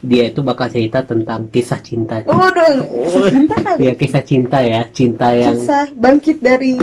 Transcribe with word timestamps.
dia 0.00 0.32
itu 0.32 0.40
bakal 0.40 0.72
cerita 0.72 1.04
tentang 1.04 1.52
kisah 1.52 1.80
cinta. 1.84 2.24
Cinta 2.24 3.56
kali. 3.60 3.84
Ya 3.84 3.92
kisah 3.92 4.24
cinta 4.24 4.58
ya, 4.64 4.88
cinta 4.88 5.28
yang 5.36 5.60
Kisah 5.60 5.92
bangkit 5.92 6.40
dari 6.40 6.80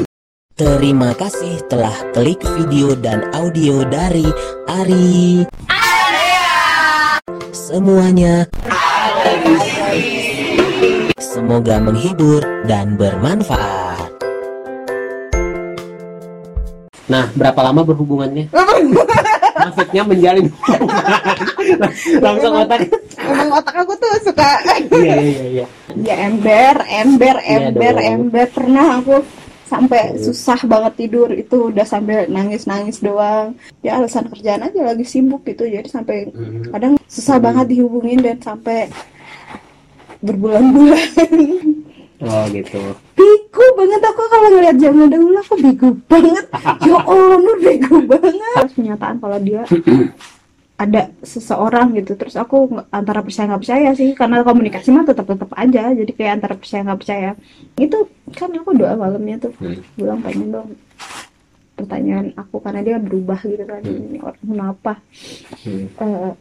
Terima 0.58 1.14
kasih 1.14 1.62
telah 1.70 1.94
klik 2.18 2.42
video 2.58 2.98
dan 2.98 3.30
audio 3.34 3.86
dari 3.86 4.26
Ari. 4.66 5.46
Semuanya 7.54 8.50
Semoga 11.22 11.78
menghibur 11.78 12.42
dan 12.66 12.98
bermanfaat. 12.98 14.10
Nah, 17.08 17.30
berapa 17.38 17.62
lama 17.62 17.86
berhubungannya? 17.86 18.50
Maksudnya 19.68 20.04
menjalin. 20.04 20.48
Langsung 22.26 22.54
otak. 22.56 22.80
Emang 23.18 23.50
otak 23.52 23.76
aku 23.76 23.94
tuh 24.00 24.12
suka 24.24 24.50
Iya, 24.88 25.16
iya, 25.20 25.44
iya. 25.52 25.66
ya 25.98 26.16
ember, 26.24 26.76
ember, 26.88 27.36
Iya 27.40 27.68
ember, 27.68 27.94
dong. 27.94 28.08
ember. 28.08 28.46
Pernah 28.50 28.86
aku 29.02 29.16
sampai 29.68 30.16
susah 30.16 30.64
banget 30.64 30.94
tidur 30.96 31.28
itu 31.30 31.68
udah 31.70 31.84
sambil 31.84 32.24
nangis-nangis 32.26 33.04
doang. 33.04 33.52
Ya 33.84 34.00
alasan 34.00 34.32
kerjaan 34.32 34.64
aja 34.64 34.80
lagi 34.82 35.04
sibuk 35.04 35.44
gitu. 35.44 35.68
Jadi 35.68 35.92
sampai 35.92 36.32
Mhm. 36.32 36.72
kadang 36.72 36.94
susah 37.06 37.38
banget 37.38 37.76
dihubungin 37.76 38.24
dan 38.24 38.40
sampai 38.40 38.88
berbulan-bulan. 40.24 41.10
Oh, 42.20 42.44
gitu. 42.50 42.82
Bego 43.14 43.66
banget 43.74 44.02
aku 44.02 44.22
kalau 44.26 44.50
ngeliat 44.52 44.78
zaman 44.78 45.08
dahulu 45.08 45.38
aku 45.38 45.56
bego 45.56 45.90
banget. 46.06 46.46
Ya 46.82 46.98
Allah, 47.00 47.38
Nur 47.38 47.58
bego 47.58 47.98
banget. 48.04 48.34
Terus 48.58 48.74
kenyataan 48.74 49.18
kalau 49.18 49.38
dia 49.38 49.62
ada 50.78 51.10
seseorang 51.22 51.90
gitu 51.94 52.14
terus 52.14 52.38
aku 52.38 52.70
antara 52.90 53.26
percaya 53.26 53.50
nggak 53.50 53.64
percaya 53.66 53.90
sih 53.94 54.14
karena 54.14 54.46
komunikasi 54.46 54.94
mah 54.94 55.04
tetap 55.04 55.26
tetap 55.26 55.50
aja 55.52 55.90
jadi 55.90 56.12
kayak 56.14 56.34
antara 56.38 56.54
percaya 56.54 56.86
nggak 56.86 57.02
percaya 57.02 57.30
itu 57.76 57.98
kan 58.30 58.54
aku 58.54 58.78
doa 58.78 58.94
malamnya 58.94 59.42
tuh 59.42 59.58
Hmm. 59.58 59.82
bilang 59.98 60.22
pengen 60.22 60.54
dong 60.54 60.70
pertanyaan 61.74 62.30
aku 62.34 62.62
karena 62.62 62.86
dia 62.86 63.02
berubah 63.02 63.42
gitu 63.42 63.66
kan 63.66 63.82
ini 63.82 64.22
orang 64.22 64.38
kenapa 64.38 64.94
Hmm. 65.66 65.86
Eh, 65.98 66.32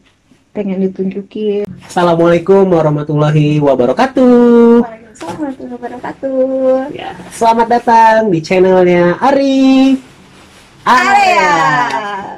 pengen 0.53 0.85
ditunjukin 0.85 1.65
Assalamualaikum 1.81 2.65
warahmatullahi 2.67 3.57
wabarakatuh. 3.57 4.96
Waalaikumsalam 5.27 5.75
warahmatullahi 5.75 5.75
wabarakatuh 5.75 6.95
Ya, 6.95 7.11
selamat 7.35 7.67
datang 7.67 8.31
di 8.31 8.39
channelnya 8.39 9.19
Ari. 9.19 9.99
Area 10.87 11.51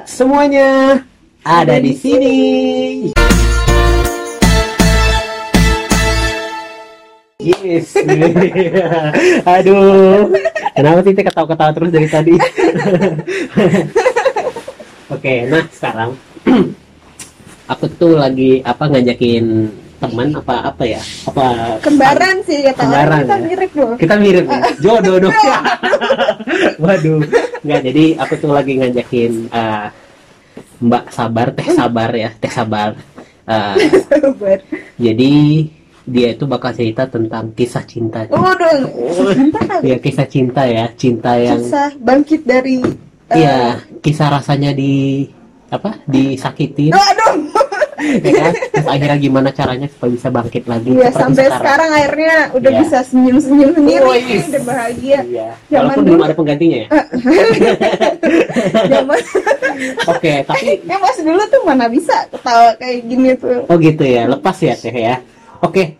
Semuanya 0.02 0.98
ada 1.46 1.78
di 1.78 1.94
sini. 1.94 2.38
Yes. 7.38 7.94
Aduh. 9.54 10.34
Kenapa 10.74 10.98
sih 11.06 11.14
ketawa-ketawa 11.14 11.70
terus 11.70 11.94
dari 11.94 12.08
tadi? 12.10 12.34
Oke, 15.14 15.46
nah 15.46 15.62
sekarang 15.70 16.18
aku 17.72 17.86
tuh 17.94 18.18
lagi 18.18 18.58
apa 18.66 18.90
ngajakin 18.90 19.70
teman 20.00 20.28
apa 20.32 20.54
apa 20.66 20.84
ya? 20.88 21.00
Apa 21.28 21.46
kembaran 21.78 22.36
sih 22.42 22.64
kata 22.64 22.80
Kembaran, 22.80 23.20
kita 23.22 23.36
ya? 23.36 23.44
mirip 23.44 23.70
loh 23.76 23.94
kita 23.94 24.14
mirip 24.16 24.44
ya? 24.44 24.60
jodoh 24.84 25.16
dong 25.20 25.34
waduh 26.82 27.20
nggak 27.60 27.80
jadi 27.84 28.04
aku 28.18 28.34
tuh 28.36 28.50
lagi 28.50 28.72
ngajakin 28.76 29.32
eh, 29.46 29.86
Mbak 30.80 31.04
Sabar 31.12 31.52
Teh 31.52 31.68
Sabar 31.70 32.10
ya 32.10 32.30
Teh 32.32 32.48
Sabar 32.48 32.96
Sabar. 34.08 34.58
jadi 34.96 35.32
dia 36.02 36.28
itu 36.32 36.44
bakal 36.44 36.72
cerita 36.72 37.04
tentang 37.04 37.52
kisah 37.52 37.84
cinta 37.84 38.24
Waduh, 38.26 38.88
cinta 39.30 39.60
kali. 39.60 39.84
ya 39.86 39.96
kisah 40.00 40.26
cinta 40.26 40.62
ya 40.64 40.88
cinta 40.94 41.36
yang 41.36 41.60
Kisah 41.60 41.90
bangkit 42.00 42.42
dari 42.42 42.80
eh, 43.28 43.36
Iya 43.36 43.58
kisah 44.00 44.32
rasanya 44.32 44.72
di 44.72 45.28
apa 45.68 46.02
disakitin 46.04 46.90
Aduh, 46.90 47.49
ya 48.00 48.32
kan 48.32 48.52
terus 48.70 48.86
akhirnya 48.86 49.18
gimana 49.18 49.48
caranya 49.50 49.86
supaya 49.86 50.10
bisa 50.10 50.28
bangkit 50.28 50.64
lagi 50.64 50.88
Iya 50.90 51.08
seperti 51.08 51.20
sampai 51.20 51.46
sekarang 51.52 51.90
akhirnya 51.92 52.34
udah 52.52 52.70
Iya. 52.70 52.80
bisa 52.80 52.98
senyum-senyum 53.04 53.70
sendiri, 53.72 54.02
Oh, 54.02 54.16
yes. 54.16 54.44
udah 54.50 54.62
bahagia. 54.64 55.18
Iya. 55.22 55.48
Zaman 55.66 55.80
Walaupun 55.86 56.02
dulu- 56.02 56.10
belum 56.10 56.26
ada 56.26 56.34
penggantinya 56.34 56.78
ya. 56.78 56.88
Zaman 58.88 59.18
Oke, 60.12 60.32
tapi 60.44 60.66
ya 60.84 60.96
pas 60.96 61.16
dulu 61.16 61.42
tuh 61.46 61.62
mana 61.62 61.86
bisa 61.86 62.16
ketawa 62.28 62.76
kayak 62.76 62.98
gini 63.04 63.30
tuh. 63.34 63.64
Oh 63.64 63.76
gitu 63.76 64.04
ya, 64.04 64.26
lepas 64.26 64.56
ya 64.58 64.74
teh 64.74 64.92
ya. 64.92 65.16
Oke, 65.60 65.96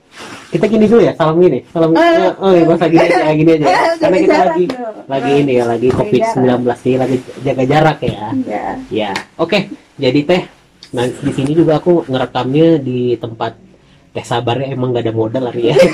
kita 0.50 0.65
gini 0.67 0.84
dulu 0.84 1.05
ya, 1.05 1.12
salam 1.12 1.37
gini, 1.37 1.61
salam. 1.69 1.93
Eh. 1.93 2.32
oh 2.41 2.53
ya, 2.53 2.65
gini 2.65 2.97
aja, 2.99 3.28
gini 3.31 3.50
aja. 3.56 3.67
Eh, 3.67 3.93
Karena 4.00 4.17
kita 4.19 4.37
lagi 4.43 4.65
dong. 4.67 4.97
lagi 5.05 5.32
ini 5.37 5.53
ya, 5.53 5.65
lagi 5.69 5.88
covid 5.91 6.22
19 6.32 6.65
sih, 6.77 6.94
lagi 6.97 7.17
jaga 7.41 7.65
jarak 7.65 7.99
ya. 8.00 8.25
Iya. 8.32 8.65
Ya, 8.88 9.11
oke. 9.37 9.69
Jadi 10.00 10.21
teh, 10.25 10.43
nah 10.90 11.04
di 11.06 11.30
sini 11.30 11.52
juga 11.52 11.78
aku 11.78 12.02
ngerekamnya 12.04 12.78
di 12.78 13.14
tempat 13.14 13.54
teh 14.10 14.26
sabarnya 14.26 14.74
emang 14.74 14.90
gak 14.90 15.06
ada 15.06 15.14
modal 15.14 15.42
lagi 15.46 15.70
ya. 15.70 15.76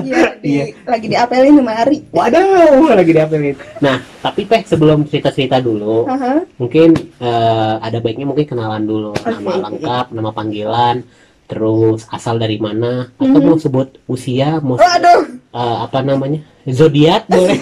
Iya, 0.00 0.22
di, 0.38 0.50
Iya. 0.52 0.64
lagi 0.86 1.06
diapelin 1.08 1.58
sama 1.58 1.72
Ari. 1.76 1.98
Waduh, 2.08 2.94
lagi 2.94 3.10
diapelin. 3.10 3.56
Nah, 3.80 3.98
tapi 4.20 4.46
teh 4.46 4.62
sebelum 4.62 5.02
cerita-cerita 5.04 5.58
dulu, 5.58 6.06
Aha. 6.06 6.46
mungkin 6.54 6.94
eh, 7.18 7.74
ada 7.80 7.98
baiknya 7.98 8.22
mungkin 8.24 8.46
kenalan 8.46 8.84
dulu 8.84 9.10
nama 9.18 9.50
Oke. 9.50 9.62
lengkap 9.66 10.06
nama 10.12 10.30
panggilan 10.30 10.96
terus 11.44 12.06
asal 12.08 12.38
dari 12.38 12.56
mana 12.56 13.10
atau 13.12 13.34
Mhm. 13.34 13.44
mau 13.44 13.58
sebut 13.58 13.88
usia 14.06 14.56
mau 14.58 14.78
sebut, 14.78 14.86
Waduh, 14.86 15.22
eh, 15.50 15.76
apa 15.82 15.98
namanya 16.00 16.38
zodiak 16.64 17.26
boleh 17.34 17.58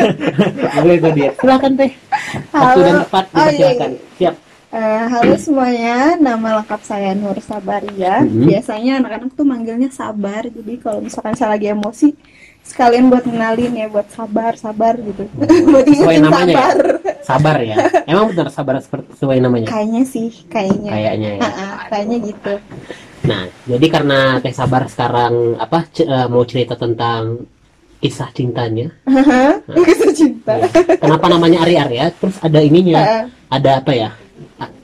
boleh 0.78 0.96
zodiak 0.98 1.32
silakan 1.36 1.72
teh 1.76 1.90
waktu 2.48 2.56
Halo. 2.72 2.80
dan 2.80 2.94
tepat 3.02 3.24
Oh, 3.26 3.36
iya, 3.36 3.44
dipersilakan 3.44 3.90
siap 4.16 4.34
Eh, 4.72 4.78
halo 5.04 5.36
semuanya, 5.36 6.16
nama 6.16 6.64
lengkap 6.64 6.80
saya 6.80 7.12
Nur 7.12 7.36
Sabaria. 7.44 8.24
Mhm. 8.24 8.48
Biasanya 8.48 9.04
anak-anak 9.04 9.36
tuh 9.36 9.44
manggilnya 9.44 9.92
Sabar. 9.92 10.48
Jadi 10.48 10.80
kalau 10.80 11.04
misalkan 11.04 11.36
saya 11.36 11.52
lagi 11.52 11.68
emosi, 11.68 12.16
sekalian 12.64 13.12
buat 13.12 13.20
kenalin 13.22 13.68
ya, 13.76 13.92
buat 13.92 14.08
sabar, 14.08 14.56
sabar 14.56 14.96
gitu. 14.96 15.28
buat 15.72 15.84
sesuai 15.84 16.16
namanya 16.18 16.40
ya? 16.48 16.56
sabar. 16.56 16.76
sabar 17.22 17.56
ya 17.62 17.76
emang 18.02 18.34
benar 18.34 18.50
sabar 18.50 18.74
seperti 18.82 19.14
sesuai 19.14 19.38
namanya 19.38 19.70
Kayaknya 19.70 20.02
sih, 20.02 20.42
kayaknya. 20.50 20.90
kayaknya 20.90 21.30
ya 21.32 21.42
Ha-ha, 21.46 21.68
kayaknya 21.86 22.16
gitu. 22.26 22.54
nah 23.22 23.42
jadi 23.62 23.86
karena 23.86 24.18
teh 24.42 24.50
sabar 24.50 24.82
sekarang 24.90 25.54
apa 25.54 25.86
c- 25.86 26.02
eh, 26.02 26.26
mau 26.26 26.42
cerita 26.42 26.74
tentang 26.74 27.46
kisah 28.00 28.26
cintanya 28.34 28.90
Haha, 29.06 29.54
Kisah 29.70 30.10
cinta. 30.10 30.52
ya. 30.58 30.66
kenapa 30.98 31.30
namanya 31.30 31.62
Ari 31.62 31.78
Arya 31.78 32.10
terus 32.10 32.34
ada 32.42 32.58
ininya 32.58 32.98
Ha-ha. 32.98 33.20
ada 33.54 33.70
apa 33.78 33.92
ya? 33.94 34.10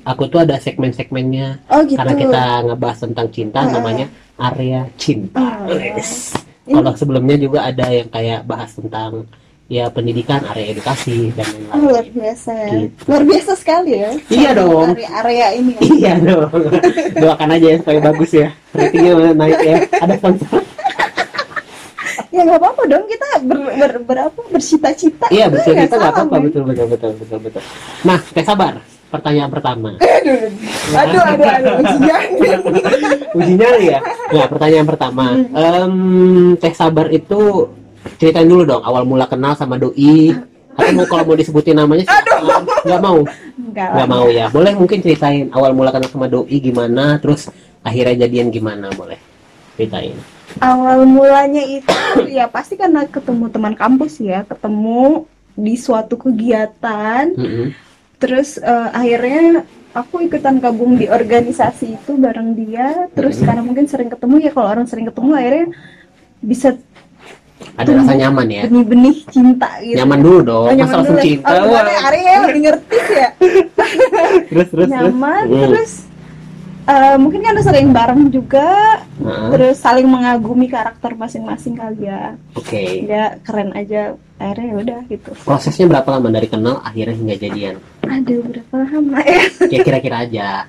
Aku 0.05 0.25
tuh 0.25 0.41
ada 0.41 0.57
segmen-segmennya 0.57 1.61
Oh 1.69 1.85
gitu. 1.85 1.97
karena 1.97 2.15
kita 2.15 2.43
ngebahas 2.65 2.99
tentang 3.03 3.29
cinta 3.29 3.61
Ah. 3.61 3.69
namanya 3.69 4.07
area 4.37 4.89
cinta. 4.97 5.37
Ah. 5.37 5.69
Yes. 5.69 6.33
Kalau 6.65 6.93
sebelumnya 6.95 7.37
juga 7.37 7.65
ada 7.65 7.89
yang 7.89 8.09
kayak 8.09 8.41
bahas 8.45 8.73
tentang 8.73 9.25
ya 9.67 9.85
pendidikan, 9.87 10.41
area 10.47 10.73
edukasi 10.73 11.29
dan 11.33 11.45
Oh, 11.45 11.77
lain-lain. 11.77 11.81
luar 11.85 12.07
biasa 12.09 12.51
ya. 12.53 12.69
Gitu. 12.79 13.01
Luar 13.05 13.23
biasa 13.23 13.53
sekali 13.55 13.93
ya. 13.95 14.11
Iya 14.29 14.51
dong. 14.55 14.89
Area-area 14.91 15.47
ini. 15.55 15.73
ya. 15.75 15.81
Iya 15.85 16.15
dong. 16.23 16.51
Doakan 17.21 17.49
aja 17.53 17.67
ya 17.67 17.77
supaya 17.77 18.01
bagus 18.03 18.31
ya. 18.33 18.49
Ratingnya 18.73 19.13
naik 19.35 19.59
ya. 19.61 19.77
Ada 19.99 20.15
sponsor. 20.17 20.61
Ya 22.29 22.45
nggak 22.45 22.61
apa-apa 22.61 22.83
dong 22.87 23.05
kita 23.05 23.27
ber, 23.43 23.59
ber, 23.75 23.93
berapa 24.05 24.41
bercita-cita. 24.49 25.27
Iya 25.29 25.49
betul 25.49 25.73
nggak 25.73 25.85
kita 25.85 25.97
nggak 25.97 26.05
salah, 26.05 26.23
apa-apa 26.23 26.37
betul 26.45 26.63
betul 26.65 26.87
betul 26.87 27.11
betul 27.15 27.39
betul. 27.41 27.63
Nah, 28.05 28.19
teh 28.27 28.45
sabar. 28.47 28.75
Pertanyaan 29.09 29.51
pertama. 29.51 29.97
Aduh, 30.01 31.21
aduh, 31.21 31.21
aduh, 31.21 31.49
aduh, 31.53 31.75
ujian. 31.85 32.23
Uji 33.39 33.53
nyali 33.61 33.93
ya. 33.93 34.01
Nah, 34.33 34.47
pertanyaan 34.49 34.89
pertama. 34.89 35.37
Em, 35.37 35.95
teh 36.57 36.73
sabar 36.73 37.13
itu 37.13 37.69
ceritain 38.17 38.49
dulu 38.49 38.65
dong 38.65 38.83
awal 38.85 39.05
mula 39.05 39.29
kenal 39.29 39.53
sama 39.53 39.77
doi. 39.77 40.33
Atau 40.79 40.95
mau 40.95 41.07
kalau 41.11 41.25
mau 41.27 41.37
disebutin 41.37 41.75
namanya 41.75 42.07
sih, 42.07 42.19
nggak 42.87 43.03
mau, 43.03 43.27
Enggak 43.59 43.89
nggak 43.99 44.09
mau 44.09 44.27
ya. 44.31 44.47
Boleh 44.49 44.73
mungkin 44.79 45.03
ceritain 45.03 45.51
awal 45.51 45.75
mula 45.75 45.91
kenal 45.91 46.07
sama 46.07 46.31
doi 46.31 46.57
gimana, 46.63 47.19
terus 47.19 47.51
akhirnya 47.83 48.25
jadian 48.25 48.55
gimana, 48.55 48.87
boleh 48.95 49.19
ceritain. 49.75 50.15
Awal 50.63 51.03
mulanya 51.05 51.61
itu 51.67 51.93
ya 52.31 52.47
pasti 52.47 52.79
karena 52.79 53.05
ketemu 53.11 53.51
teman 53.51 53.75
kampus 53.75 54.23
ya, 54.23 54.47
ketemu 54.47 55.27
di 55.59 55.75
suatu 55.75 56.15
kegiatan, 56.15 57.35
Mm-mm. 57.35 57.75
Terus 58.19 58.59
eh, 58.59 58.89
akhirnya 58.91 59.63
aku 59.95 60.23
ikutan 60.23 60.59
gabung 60.59 60.95
di 60.95 61.07
organisasi 61.07 61.97
itu 61.97 62.13
bareng 62.15 62.55
dia, 62.55 63.09
terus 63.13 63.41
karena 63.41 63.63
mungkin 63.63 63.87
sering 63.87 64.07
ketemu 64.07 64.37
ya 64.41 64.51
kalau 64.53 64.69
orang 64.69 64.87
sering 64.87 65.07
ketemu 65.07 65.31
akhirnya 65.35 65.67
bisa 66.39 66.69
Ada 67.75 67.91
rasa 67.91 68.15
nyaman 68.15 68.47
ya. 68.47 68.63
benih-benih 68.67 69.17
cinta 69.27 69.67
gitu. 69.83 69.99
Nyaman 69.99 70.19
dulu 70.23 70.39
dong, 70.43 70.63
Oh, 70.63 70.71
masa 70.71 70.79
nyaman 70.79 70.95
langsung 70.95 71.17
dulu. 71.19 71.27
cinta. 71.27 71.51
Oh, 71.59 71.67
ya? 71.67 71.99
Arya 72.07 72.33
lebih 72.47 72.61
ngerti 72.63 72.99
ya. 73.11 73.29
Terus 74.47 74.69
terus 74.71 74.89
nyaman 74.89 75.43
terus. 75.43 75.59
Hmm. 75.59 75.67
terus 75.75 75.93
Eh, 76.89 77.17
mungkin 77.17 77.45
karena 77.45 77.61
sering 77.61 77.93
bareng 77.93 78.33
juga 78.33 78.97
Nah, 79.19 79.53
terus 79.53 79.77
saling 79.77 80.09
mengagumi 80.09 80.67
karakter 80.67 81.13
masing-masing 81.13 81.77
kali 81.77 82.07
ya 82.07 82.33
Oke. 82.55 83.05
ya 83.05 83.37
keren 83.39 83.75
aja 83.75 84.17
akhirnya 84.37 84.67
ya 84.67 84.77
udah 84.79 85.01
gitu 85.07 85.31
Prosesnya 85.39 85.85
berapa 85.87 86.09
lama 86.09 86.31
dari 86.31 86.47
kenal 86.47 86.81
akhirnya 86.81 87.13
hingga 87.13 87.37
jadian? 87.37 87.75
aduh 88.03 88.41
berapa 88.41 88.75
lama 88.89 89.21
ya 89.21 89.43
Ya 89.69 89.79
kira-kira 89.79 90.17
aja. 90.25 90.65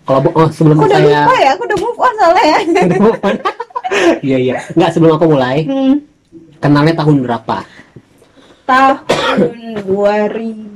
Kalau 0.00 0.22
oh 0.28 0.46
sebelum 0.50 0.76
aku 0.76 0.86
udah 0.86 0.96
saya 0.96 1.18
lupa 1.20 1.34
ya 1.36 1.50
aku 1.50 1.62
udah 1.66 1.78
move 1.78 1.98
on 1.98 2.12
soalnya 2.14 2.44
ya 2.44 2.58
Udah 2.86 3.00
move 3.00 3.20
on. 3.20 3.36
Iya 4.22 4.38
iya. 4.38 4.56
Nggak 4.72 4.90
sebelum 4.92 5.12
aku 5.12 5.26
mulai 5.28 5.66
Hmm, 5.66 5.94
kenalnya 6.56 6.94
tahun 6.96 7.26
berapa? 7.26 7.58
tahun 8.62 9.02
2012 9.82 10.69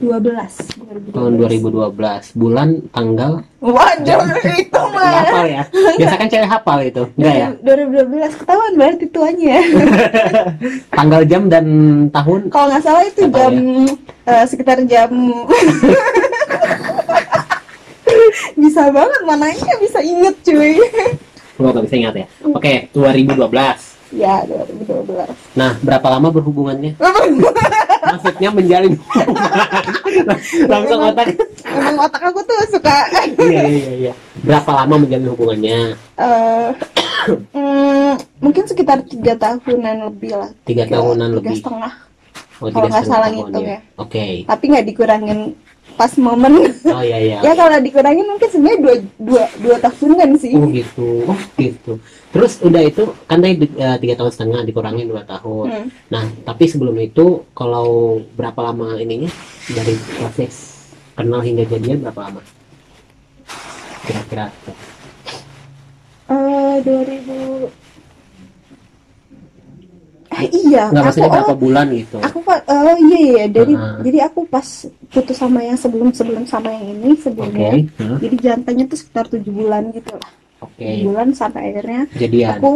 2012 0.00 1.12
Tahun 1.12 1.32
2012. 1.36 2.32
Bulan, 2.32 2.68
tanggal. 2.88 3.44
waduh 3.60 4.24
itu 4.50 4.80
mah 4.90 5.08
hafal 5.20 5.44
ya. 5.46 5.62
Biasa 5.70 6.14
kan 6.16 6.26
cewek 6.26 6.48
hafal 6.48 6.78
itu. 6.80 7.02
Enggak 7.14 7.34
ya? 7.36 7.48
2012 7.60 8.40
ketahuan 8.40 8.72
berarti 8.74 9.06
tuanya 9.06 9.46
ya 9.46 9.62
Tanggal 10.96 11.22
jam 11.24 11.42
dan 11.46 11.66
tahun. 12.08 12.40
kalau 12.48 12.66
nggak 12.68 12.80
salah 12.80 13.04
itu 13.04 13.20
Apa 13.22 13.36
jam 13.38 13.54
eh, 14.24 14.44
sekitar 14.44 14.78
jam 14.84 15.10
bisa 18.56 18.82
banget 18.90 19.20
mananya 19.22 19.72
bisa 19.78 20.00
inget 20.00 20.34
cuy 20.42 20.76
Gua 21.54 21.70
nggak 21.70 21.84
bisa 21.86 21.96
ingat 21.98 22.14
ya. 22.16 22.26
Oke, 22.50 22.88
2012. 22.90 23.36
ya 24.10 24.40
2012 24.42 25.28
Nah, 25.52 25.76
berapa 25.78 26.06
lama 26.08 26.28
berhubungannya? 26.30 26.96
Maksudnya 28.00 28.48
menjalin. 28.50 28.94
Langsung 30.66 31.00
otak. 31.02 31.26
emang 31.62 31.96
otak 32.00 32.22
aku 32.24 32.40
tuh 32.42 32.56
suka 32.70 32.96
Iya 33.38 33.62
iya 33.64 33.90
iya. 34.00 34.12
Berapa 34.40 34.70
lama 34.74 34.94
menjalin 34.98 35.28
hubungannya? 35.28 35.78
eh 36.16 36.68
mm, 37.52 38.12
mungkin 38.38 38.64
sekitar 38.64 39.04
tiga 39.04 39.32
tahunan 39.34 40.08
lebih 40.08 40.32
lah 40.34 40.50
Tiga 40.62 40.84
tahunan 40.86 41.28
tiga 41.30 41.38
lebih. 41.42 41.56
setengah 41.58 41.92
Oh, 42.60 42.68
Kalau 42.68 42.86
nggak 42.86 43.08
salah 43.08 43.28
ngitung 43.28 43.64
ya. 43.64 43.80
Oke. 43.96 44.44
tapi 44.44 44.64
nggak 44.68 44.84
dikurangin 44.84 45.56
pas 46.00 46.16
momen 46.16 46.72
Oh 46.88 47.04
iya 47.04 47.20
iya. 47.20 47.38
ya 47.46 47.52
kalau 47.52 47.76
dikurangin 47.84 48.24
mungkin 48.24 48.48
sebenarnya 48.48 48.78
dua 48.80 48.94
dua 49.20 49.44
dua 49.60 49.76
tahunan 49.84 50.28
sih 50.40 50.56
Oh 50.56 50.64
gitu. 50.72 51.08
Oh 51.28 51.40
gitu. 51.60 52.00
Terus 52.32 52.56
udah 52.64 52.80
itu 52.88 53.04
kan 53.28 53.44
tadi 53.44 53.68
eh, 53.68 53.96
tiga 54.00 54.14
tahun 54.16 54.32
setengah 54.32 54.60
dikurangin 54.64 55.12
dua 55.12 55.28
tahun. 55.28 55.66
Hmm. 55.68 55.86
Nah, 56.08 56.24
tapi 56.48 56.64
sebelum 56.72 56.96
itu 56.96 57.44
kalau 57.52 58.16
berapa 58.32 58.56
lama 58.64 58.96
ininya 58.96 59.28
dari 59.68 59.92
proses 60.16 60.88
kenal 61.12 61.44
hingga 61.44 61.68
jadian 61.68 62.00
berapa 62.00 62.32
lama? 62.32 62.40
Kira-kira. 64.08 64.48
Eh, 66.30 66.76
2000 66.80 67.68
Eh, 67.68 67.79
iya, 70.46 70.84
Nggak 70.88 71.04
aku 71.10 71.20
berapa 71.26 71.46
oh, 71.46 71.58
bulan 71.58 71.86
gitu. 71.90 72.16
aku 72.18 72.38
pak 72.40 72.58
oh 72.64 72.96
iya 73.02 73.18
iya 73.20 73.44
jadi 73.46 73.72
Ah. 73.72 73.98
jadi 74.00 74.18
aku 74.24 74.40
pas 74.44 74.66
putus 75.08 75.34
sama 75.34 75.60
yang 75.60 75.74
sebelum 75.74 76.08
sebelum 76.10 76.44
sama 76.44 76.70
yang 76.70 76.86
ini 76.94 77.16
sebelumnya 77.16 77.70
Hah? 77.94 78.18
jadi 78.18 78.36
jantannya 78.38 78.84
tuh 78.86 78.96
sekitar 78.96 79.24
tujuh 79.28 79.50
bulan 79.50 79.90
gitu 79.90 80.12
lah 80.12 80.30
Oke. 80.60 80.80
tujuh 80.80 81.06
bulan 81.06 81.28
sampai 81.30 81.60
akhirnya 81.70 82.04
Jadian. 82.12 82.56
aku 82.56 82.72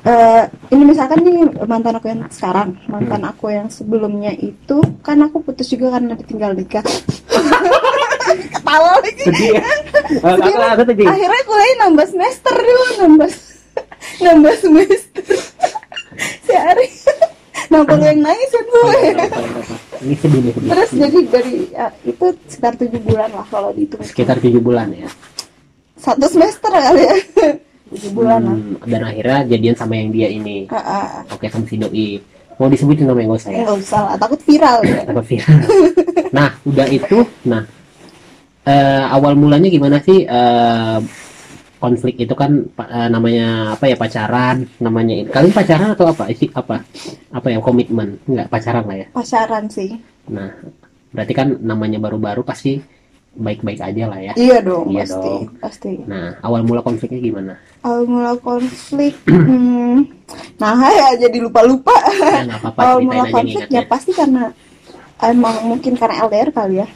eh 0.00 0.42
ini 0.68 0.82
misalkan 0.84 1.18
nih 1.20 1.34
mantan 1.62 1.94
aku 1.94 2.06
yang 2.06 2.20
sekarang 2.28 2.76
mantan 2.86 3.18
Hmm. 3.18 3.30
aku 3.30 3.46
yang 3.48 3.68
sebelumnya 3.68 4.32
itu 4.32 4.76
kan 5.00 5.16
aku 5.18 5.40
putus 5.40 5.66
juga 5.66 5.90
karena 5.90 6.12
ditinggal 6.14 6.52
nikah 6.52 6.84
ketawa 8.52 8.88
lagi 8.96 9.12
Sedih 9.22 9.50
ya. 9.54 9.64
Sedih 10.10 10.20
aku- 10.20 10.54
lah. 10.54 10.70
aku 10.74 10.82
sedih. 10.86 11.06
akhirnya 11.06 11.42
kuliah 11.42 11.76
nambah 11.80 12.06
semester 12.06 12.54
dulu 12.54 12.84
nambah 12.98 13.30
nambah 14.24 14.54
semester 14.58 15.24
si 16.48 16.54
Ari 16.56 16.88
lu 17.68 17.84
yang 18.00 18.20
nangis 18.24 18.50
ya 18.50 18.62
gue? 18.64 19.00
Ini 19.98 20.14
sedih 20.16 20.40
nih. 20.40 20.52
sedih. 20.56 20.70
Terus 20.72 20.90
jadi 20.96 21.18
dari 21.28 21.54
ya, 21.68 21.86
itu 22.06 22.26
sekitar 22.48 22.72
tujuh 22.80 23.00
bulan 23.04 23.28
lah 23.34 23.46
kalau 23.52 23.68
dihitung 23.76 24.00
sekitar 24.00 24.40
tujuh 24.40 24.62
bulan 24.62 24.88
ya. 24.96 25.08
satu 25.98 26.30
semester 26.30 26.70
kali 26.70 27.02
ya 27.04 27.18
tujuh 27.92 28.10
bulan 28.16 28.40
lah. 28.40 28.56
Hmm, 28.56 28.78
dan 28.88 29.00
akhirnya 29.04 29.38
jadian 29.52 29.76
sama 29.76 30.00
yang 30.00 30.08
dia 30.14 30.28
ini. 30.32 30.64
Ah, 30.72 30.80
ah. 30.80 31.06
Oke 31.34 31.50
sama 31.52 31.68
si 31.68 31.76
doi. 31.76 32.22
Mau 32.56 32.66
disebutin 32.72 33.04
namanya 33.04 33.34
nggak 33.34 33.40
usah 33.44 33.52
ya. 33.52 33.62
Nggak 33.66 33.78
usah 33.84 34.00
lah, 34.02 34.14
takut 34.18 34.40
viral 34.42 34.78
ya. 34.82 35.00
Takut 35.06 35.26
viral. 35.30 35.58
nah, 36.36 36.48
udah 36.66 36.86
itu, 36.90 37.18
nah 37.46 37.62
eh, 38.68 39.04
awal 39.08 39.32
mulanya 39.38 39.68
gimana 39.72 39.96
sih 40.04 40.26
eh, 40.28 40.98
konflik 41.78 42.18
itu 42.18 42.34
kan 42.34 42.66
eh, 42.68 43.08
namanya 43.08 43.74
apa 43.74 43.86
ya 43.86 43.96
pacaran, 43.96 44.66
namanya 44.78 45.14
ini. 45.14 45.30
Kalian 45.30 45.54
pacaran 45.54 45.88
atau 45.94 46.10
apa? 46.10 46.26
Isi 46.28 46.50
apa? 46.50 46.82
Apa 47.30 47.46
ya 47.48 47.58
komitmen? 47.58 48.18
Enggak 48.26 48.46
pacaran 48.48 48.84
lah 48.84 48.96
ya. 48.98 49.06
Pasaran 49.10 49.64
sih. 49.66 49.94
Nah, 50.28 50.50
berarti 51.10 51.32
kan 51.32 51.48
namanya 51.58 51.96
baru-baru 51.96 52.42
pasti 52.42 52.82
baik-baik 53.32 53.78
aja 53.78 54.04
lah 54.10 54.18
ya. 54.18 54.32
Iya 54.34 54.58
dong, 54.60 54.90
Iya 54.90 55.06
pasti, 55.06 55.30
dong. 55.30 55.42
pasti. 55.62 55.92
Nah, 56.04 56.34
awal 56.42 56.66
mula 56.66 56.82
konfliknya 56.82 57.22
gimana? 57.22 57.54
Awal 57.80 58.02
mula 58.04 58.32
konflik, 58.36 59.14
hmm, 59.24 59.96
nah 60.58 60.74
ya 60.90 61.14
jadi 61.14 61.38
lupa-lupa. 61.38 61.94
Nggak 62.42 62.58
apa-apa 62.58 62.78
Awal 62.82 62.98
mula 63.00 63.22
aja 63.22 63.30
konflik 63.30 63.62
ingatnya. 63.70 63.78
ya 63.78 63.82
pasti 63.86 64.10
karena 64.10 64.50
emang 65.22 65.54
mungkin 65.64 65.94
karena 65.94 66.26
LDR 66.26 66.50
kali 66.50 66.74
ya. 66.82 66.88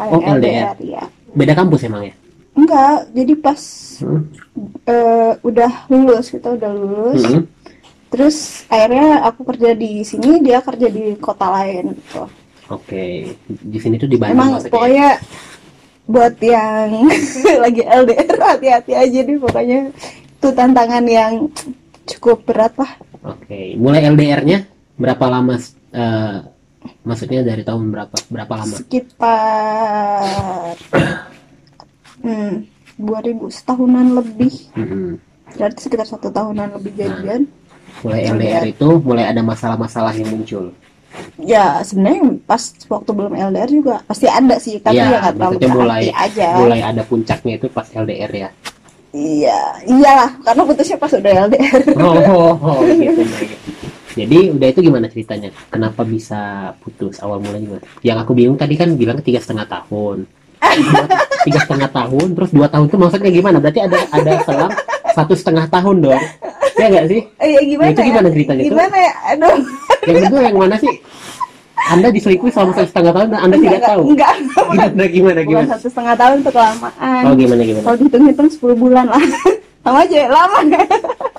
Karena 0.00 0.12
Oh, 0.16 0.20
LDR. 0.40 0.76
ya. 0.80 1.02
Beda 1.30 1.52
kampus 1.52 1.84
emang 1.84 2.08
ya? 2.08 2.14
Enggak, 2.50 3.08
jadi 3.10 3.32
pas 3.36 3.60
Hmm. 4.00 4.22
eh, 4.84 5.32
udah 5.40 5.70
lulus 5.86 6.30
kita 6.30 6.50
udah 6.50 6.70
lulus, 6.70 7.20
Hmm. 7.22 7.42
terus 8.08 8.36
akhirnya 8.66 9.22
aku 9.22 9.40
kerja 9.44 9.72
di 9.72 10.02
sini, 10.02 10.40
dia 10.40 10.58
kerja 10.58 10.86
di 10.86 11.14
kota 11.16 11.46
lain 11.52 11.94
gitu. 11.94 12.26
Oke, 12.68 13.34
di 13.46 13.78
sini 13.78 13.96
tuh 13.96 14.06
di 14.06 14.14
Bandung 14.14 14.36
Emang 14.36 14.48
maksudnya. 14.54 14.72
pokoknya 14.72 15.08
buat 16.06 16.34
yang 16.38 16.86
lagi 17.62 17.80
LDR 17.82 18.36
hati-hati 18.36 18.92
aja 18.94 19.18
deh 19.20 19.36
pokoknya 19.36 19.78
itu 20.32 20.48
tantangan 20.50 21.04
yang 21.04 21.32
cukup 22.06 22.42
berat 22.42 22.72
lah. 22.74 22.90
Oke, 23.22 23.74
mulai 23.76 24.06
LDR-nya 24.06 24.64
berapa 24.96 25.24
lama? 25.26 25.58
eh, 25.90 26.36
maksudnya 27.02 27.42
dari 27.42 27.60
tahun 27.60 27.90
berapa? 27.90 28.14
Berapa 28.26 28.52
lama? 28.56 28.74
Sekitar 28.74 30.74
hmm, 32.22 32.54
2000 33.00 33.56
setahunan 33.56 34.06
lebih. 34.20 34.54
Hmm. 34.76 35.16
Berarti 35.56 35.80
sekitar 35.82 36.06
satu 36.06 36.30
tahunan 36.30 36.78
lebih 36.78 36.92
jadian. 36.94 37.50
Mulai 38.06 38.20
LDR 38.32 38.64
itu 38.70 38.88
mulai 39.02 39.26
ada 39.26 39.42
masalah-masalah 39.42 40.14
yang 40.14 40.30
muncul. 40.30 40.70
Ya 41.42 41.82
sebenarnya 41.82 42.38
pas 42.46 42.70
waktu 42.86 43.10
belum 43.10 43.34
LDR 43.34 43.70
juga 43.70 43.94
pasti 44.06 44.30
ada 44.30 44.56
sih, 44.62 44.78
tapi 44.78 45.02
Iya, 45.02 45.10
ya 45.10 45.18
nggak 45.18 45.34
terlalu 45.36 45.58
mulai 45.74 46.04
aja. 46.14 46.48
mulai 46.54 46.80
ada 46.86 47.02
puncaknya 47.02 47.58
itu 47.58 47.66
pas 47.66 47.90
LDR 47.90 48.30
ya. 48.30 48.48
Iya, 49.10 49.60
iyalah 49.90 50.30
karena 50.46 50.62
putusnya 50.62 50.96
pas 51.02 51.10
udah 51.10 51.32
LDR. 51.50 51.80
Oh, 51.98 52.14
oh, 52.30 52.54
oh, 52.62 52.78
gitu, 52.86 53.26
gitu. 53.26 53.56
Jadi 54.14 54.38
udah 54.54 54.68
itu 54.70 54.80
gimana 54.86 55.06
ceritanya? 55.10 55.50
Kenapa 55.70 56.02
bisa 56.06 56.72
putus 56.78 57.18
awal 57.22 57.42
mulanya 57.42 57.66
gimana? 57.66 57.84
Yang 58.06 58.18
aku 58.22 58.32
bingung 58.38 58.58
tadi 58.58 58.74
kan 58.78 58.94
bilang 58.94 59.18
tiga 59.22 59.42
setengah 59.42 59.66
tahun. 59.66 60.30
Tiga 61.42 61.58
setengah 61.62 61.90
tahun, 61.90 62.26
terus 62.34 62.50
dua 62.50 62.66
tahun 62.68 62.84
itu 62.86 62.96
maksudnya 62.96 63.30
gimana? 63.30 63.56
Berarti 63.58 63.80
ada 63.80 63.98
ada 64.10 64.32
selang 64.44 64.72
satu 65.10 65.32
setengah 65.34 65.66
tahun 65.68 65.96
dong. 66.00 66.22
Ya 66.76 66.86
nggak 66.88 67.06
sih? 67.08 67.20
Ya 67.38 67.60
gimana? 67.60 67.88
Itu 67.90 68.00
ya? 68.00 68.06
gimana 68.08 68.28
ceritanya 68.30 68.62
itu? 68.62 68.72
Gimana 68.72 68.96
ya? 68.96 69.12
Aduh. 69.34 69.58
Yang 70.06 70.18
kedua 70.26 70.40
yang 70.48 70.56
mana 70.56 70.76
sih? 70.78 70.94
Anda 71.80 72.08
diselingkuhi 72.12 72.52
selama 72.52 72.72
satu 72.76 72.88
setengah 72.92 73.12
tahun 73.12 73.28
dan 73.32 73.40
Anda 73.40 73.56
tidak 73.56 73.80
Enggak, 73.80 73.88
tahu. 73.88 74.02
Enggak, 74.12 74.34
Gimana 74.70 75.04
gimana 75.08 75.38
bukan 75.40 75.48
gimana? 75.48 75.68
satu 75.74 75.86
setengah 75.88 76.14
tahun 76.14 76.36
itu 76.38 76.50
kelamaan. 76.52 77.22
Oh 77.24 77.34
gimana 77.34 77.62
gimana? 77.64 77.84
Kalau 77.84 77.96
dihitung-hitung 77.98 78.48
10 78.52 78.76
bulan 78.76 79.06
lah. 79.08 79.24
Sama 79.80 80.04
aja 80.04 80.12
ya, 80.12 80.28
lama 80.28 80.60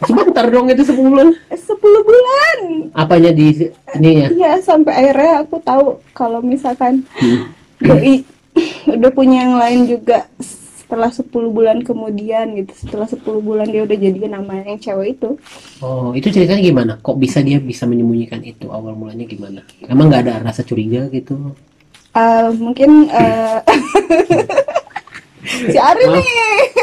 Sebentar 0.01 0.45
dong 0.49 0.65
itu 0.67 0.81
sebulan. 0.81 1.27
10 1.53 1.77
bulan. 2.01 2.57
Apanya 2.97 3.31
di 3.31 3.69
ini 3.95 4.09
ya? 4.17 4.27
Iya, 4.33 4.51
sampai 4.65 4.93
akhirnya 4.97 5.45
aku 5.45 5.61
tahu 5.61 5.85
kalau 6.11 6.41
misalkan 6.41 7.05
Hmm. 7.21 7.53
doi 7.79 8.25
udah 8.97 9.11
punya 9.13 9.47
yang 9.47 9.55
lain 9.59 9.79
juga 9.87 10.27
setelah 10.91 11.07
10 11.07 11.31
bulan 11.31 11.77
kemudian 11.87 12.51
gitu. 12.59 12.73
Setelah 12.75 13.07
10 13.07 13.23
bulan 13.39 13.67
dia 13.71 13.87
udah 13.87 13.95
jadian 13.95 14.35
sama 14.35 14.59
yang 14.59 14.75
cewek 14.75 15.07
itu. 15.15 15.29
Oh 15.79 16.11
itu 16.11 16.27
ceritanya 16.27 16.59
gimana? 16.59 16.93
Kok 16.99 17.15
bisa 17.15 17.39
dia 17.39 17.63
bisa 17.63 17.87
menyembunyikan 17.87 18.43
itu? 18.43 18.67
Awal 18.67 18.99
mulanya 18.99 19.23
gimana? 19.23 19.63
Emang 19.87 20.11
nggak 20.11 20.27
ada 20.27 20.43
rasa 20.43 20.67
curiga 20.67 21.07
gitu? 21.07 21.55
Eh, 22.11 22.49
mungkin 22.59 23.07
eh, 23.07 23.59
si 25.71 25.77
Ari 25.79 26.05
nih 26.11 26.27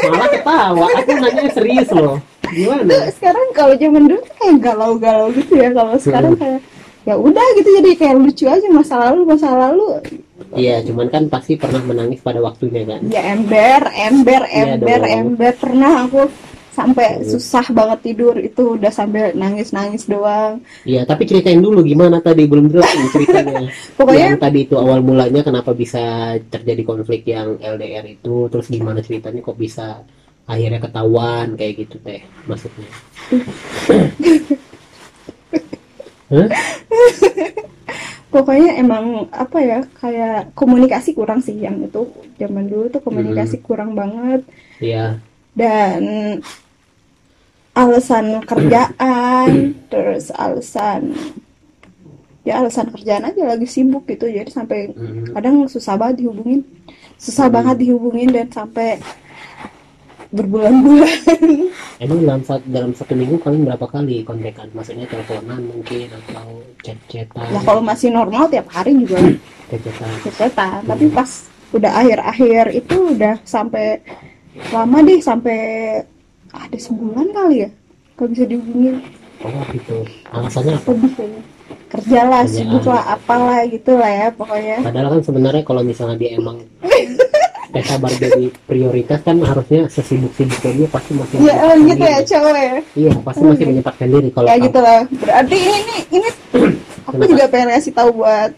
Malah 0.09 0.29
ketawa. 0.33 0.85
Aku 0.89 1.11
nanya 1.13 1.43
serius 1.53 1.89
loh. 1.93 2.17
Gimana? 2.49 2.89
Tuh, 2.89 3.03
sekarang 3.13 3.47
kalau 3.53 3.73
zaman 3.77 4.09
dulu 4.09 4.21
kayak 4.41 4.57
galau-galau 4.57 5.27
gitu 5.37 5.53
ya 5.53 5.69
kalau 5.69 5.93
sekarang 6.01 6.33
kayak 6.33 6.59
ya 7.09 7.15
udah 7.17 7.47
gitu 7.57 7.69
jadi 7.73 7.89
kayak 7.95 8.15
lucu 8.15 8.45
aja 8.45 8.67
masa 8.69 8.95
lalu 9.01 9.21
masa 9.25 9.49
lalu 9.49 9.97
iya 10.53 10.77
cuman 10.79 11.09
kan 11.09 11.25
pasti 11.25 11.57
pernah 11.57 11.81
menangis 11.81 12.21
pada 12.21 12.37
waktunya 12.39 12.85
kan 12.85 13.01
ya 13.03 13.33
ember 13.33 13.81
ember 13.89 14.41
Iya 14.45 14.77
ember 14.77 14.99
dong. 14.99 15.09
ember 15.11 15.53
pernah 15.57 16.05
aku 16.05 16.29
sampai 16.69 17.07
Hmm. 17.11 17.27
susah 17.27 17.65
banget 17.69 17.99
tidur 18.05 18.35
itu 18.37 18.77
udah 18.77 18.87
sambil 18.89 19.33
nangis 19.33 19.73
nangis 19.73 20.05
doang 20.05 20.61
iya 20.85 21.03
tapi 21.03 21.25
ceritain 21.25 21.59
dulu 21.59 21.81
gimana 21.81 22.21
tadi 22.21 22.45
belum 22.45 22.69
jelas 22.69 22.87
ceritanya 23.09 23.67
pokoknya 23.97 24.25
yang 24.29 24.39
tadi 24.39 24.59
itu 24.63 24.77
awal 24.77 25.01
mulanya 25.01 25.41
kenapa 25.41 25.73
bisa 25.73 25.99
terjadi 26.45 26.85
konflik 26.85 27.25
yang 27.25 27.57
LDR 27.57 28.05
itu 28.07 28.47
terus 28.47 28.69
gimana 28.69 29.01
ceritanya 29.01 29.41
kok 29.41 29.57
bisa 29.57 30.05
akhirnya 30.45 30.79
ketahuan 30.79 31.53
kayak 31.53 31.73
gitu 31.79 31.99
teh 31.99 32.21
maksudnya? 32.45 32.87
pokoknya 38.33 38.77
emang 38.77 39.25
apa 39.33 39.57
ya 39.61 39.79
kayak 39.97 40.53
komunikasi 40.53 41.17
kurang 41.17 41.41
sih 41.41 41.57
yang 41.57 41.81
itu. 41.81 42.05
Zaman 42.37 42.69
dulu 42.69 42.85
tuh 42.93 43.01
komunikasi 43.01 43.57
Hmm. 43.59 43.65
kurang 43.65 43.91
banget. 43.97 44.45
Iya, 44.79 45.17
dan 45.57 46.01
alasan 47.73 48.43
kerjaan 48.43 49.49
terus 49.91 50.29
alasan 50.35 51.15
ya 52.47 52.59
alasan 52.63 52.89
kerjaan 52.93 53.29
aja 53.29 53.43
lagi 53.45 53.67
sibuk 53.69 54.07
gitu. 54.09 54.25
Jadi 54.27 54.49
sampai 54.49 54.89
mm, 54.91 55.35
kadang 55.35 55.67
susah 55.69 55.95
banget 55.99 56.25
dihubungin. 56.25 56.65
Susah 57.19 57.47
Hmm. 57.47 57.55
banget 57.55 57.75
dihubungin 57.83 58.29
dan 58.31 58.47
sampai 58.49 58.99
berbulan-bulan 60.29 61.19
emang 61.97 62.19
dalam 62.21 62.41
satu 62.43 62.63
dalam 62.67 62.91
satu 62.93 63.13
minggu 63.13 63.41
kalian 63.41 63.65
berapa 63.65 63.81
kali 63.83 64.21
kontekan? 64.21 64.69
Maksudnya 64.71 65.05
teleponan 65.05 65.61
mungkin 65.63 66.05
atau 66.07 66.47
chat-chatan? 66.79 67.49
ya 67.49 67.59
kalau 67.61 67.81
masih 67.81 68.09
normal 68.09 68.45
tiap 68.45 68.69
hari 68.69 68.93
juga 68.95 69.17
chat-chatan. 69.67 70.09
cecetan 70.23 70.79
tapi 70.85 71.05
pas 71.09 71.29
udah 71.69 71.91
akhir-akhir 71.95 72.63
itu 72.75 72.95
udah 73.13 73.35
sampai 73.43 74.01
lama 74.69 74.97
deh 75.01 75.19
sampai 75.19 75.59
ada 76.49 76.77
sebulan 76.77 77.29
kali 77.29 77.55
ya 77.59 77.69
kalau 78.13 78.29
bisa 78.29 78.45
dihubungin 78.45 79.01
Oh 79.39 79.63
gitu. 79.71 80.03
Alasannya 80.29 80.75
apa? 80.75 80.91
lebih 80.91 81.11
kayaknya 81.15 81.41
kerja 81.87 82.19
lah 82.21 82.43
Kerjaan. 82.43 82.59
sibuk 82.59 82.85
lah 82.85 83.03
apalah 83.07 83.59
gitu 83.65 83.91
lah 83.95 84.11
ya 84.11 84.27
pokoknya 84.29 84.77
Padahal 84.83 85.07
kan 85.09 85.21
sebenarnya 85.23 85.63
kalau 85.63 85.81
misalnya 85.81 86.17
dia 86.17 86.35
emang 86.35 86.57
teh 87.69 87.83
sabar 87.83 88.09
jadi 88.11 88.49
prioritas 88.63 89.19
kan 89.19 89.37
harusnya 89.39 89.85
sesibuk-sibuknya 89.87 90.71
dia 90.75 90.87
pasti 90.87 91.11
masih 91.13 91.35
ya 91.39 91.53
emang 91.59 91.79
gitu 91.85 92.03
ya 92.03 92.19
cowok 92.23 92.55
ya 92.55 92.73
Iya, 92.95 93.11
pasti 93.19 93.43
masih 93.43 93.65
menyempatkan 93.67 94.07
diri 94.07 94.29
kalau 94.29 94.45
ya 94.45 94.53
kamu- 94.53 94.65
gitu 94.65 94.79
lah 94.79 94.99
berarti 95.15 95.55
ini 95.55 95.77
ini, 95.77 95.95
ini 96.11 96.29
aku 97.05 97.13
Kenapa? 97.15 97.29
juga 97.29 97.45
pengen 97.47 97.69
kasih 97.71 97.93
tahu 97.93 98.09
buat 98.15 98.51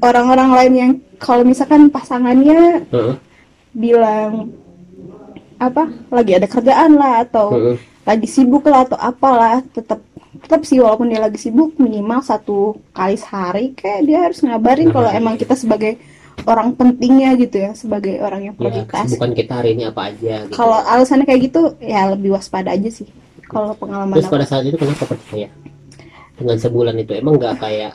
orang-orang 0.00 0.50
lain 0.50 0.72
yang 0.74 0.92
kalau 1.18 1.42
misalkan 1.42 1.88
pasangannya 1.88 2.84
Heeh, 2.86 3.14
bilang 3.70 4.48
apa 5.56 5.84
lagi 6.08 6.32
ada 6.34 6.46
kerjaan 6.46 6.96
lah 6.96 7.20
atau 7.22 7.52
heeh. 7.52 7.76
lagi 8.02 8.24
sibuk 8.26 8.64
lah 8.64 8.82
atau 8.82 8.96
apalah 8.96 9.60
tetap 9.68 10.00
tetap 10.40 10.64
sih 10.64 10.80
walaupun 10.80 11.06
dia 11.06 11.20
lagi 11.20 11.36
sibuk 11.36 11.76
minimal 11.76 12.20
satu 12.20 12.58
kali 12.90 13.14
sehari 13.14 13.64
kayak 13.74 14.00
dia 14.02 14.18
harus 14.22 14.40
ngabarin 14.40 14.88
kalau 14.88 15.04
Ngabarin. 15.06 15.20
emang 15.20 15.34
kita 15.36 15.52
sebagai 15.52 16.00
orang 16.46 16.72
pentingnya 16.72 17.36
gitu 17.36 17.56
ya 17.58 17.70
sebagai 17.72 18.20
orang 18.20 18.50
yang 18.50 18.54
Ya, 18.54 18.60
prioritas 18.60 19.04
kesibukan 19.04 19.30
kita 19.32 19.52
hari 19.58 19.70
ini 19.74 19.82
apa 19.84 20.00
aja 20.12 20.34
gitu. 20.46 20.54
kalau 20.54 20.78
alasannya 20.80 21.24
kayak 21.24 21.40
gitu 21.48 21.60
ya 21.78 22.12
lebih 22.12 22.30
waspada 22.32 22.72
aja 22.72 22.88
sih. 22.88 23.08
Kalau 23.44 23.74
pengalaman 23.74 24.14
Terus 24.14 24.30
pada 24.30 24.46
saat 24.46 24.62
itu 24.62 24.78
kenapa 24.78 25.04
percaya? 25.04 25.50
Dengan 26.38 26.56
sebulan 26.56 26.94
itu 26.96 27.12
emang 27.18 27.34
nggak 27.36 27.58
kayak 27.58 27.92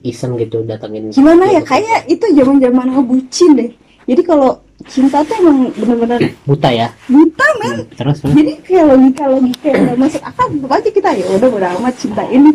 iseng 0.00 0.36
gitu 0.36 0.62
datangin 0.62 1.08
gimana 1.10 1.48
ya 1.48 1.60
kayak 1.60 2.06
itu 2.06 2.24
zaman 2.36 2.60
zaman 2.60 2.86
ngebucin 2.92 3.50
deh. 3.56 3.70
Jadi 4.04 4.22
kalau 4.22 4.60
cinta 4.84 5.24
tuh 5.24 5.34
emang 5.40 5.72
bener-bener 5.72 6.20
buta 6.44 6.68
ya? 6.68 6.88
Buta 7.08 7.46
men. 7.58 7.72
Hmm, 7.72 7.84
terus 7.96 8.16
terus. 8.20 8.32
Jadi 8.36 8.52
kayak 8.62 8.84
logika 8.86 9.24
logika 9.26 9.66
yang 9.66 9.80
nggak 9.88 9.98
masuk 9.98 10.22
akal 10.22 10.46
tetap 10.46 10.70
aja 10.70 10.90
kita 10.92 11.10
ya 11.10 11.26
udah 11.34 11.48
udah 11.50 11.70
amat 11.80 11.94
cinta 11.96 12.22
ini 12.28 12.50